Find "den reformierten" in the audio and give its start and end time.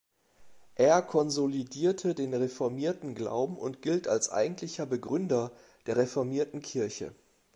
2.15-3.13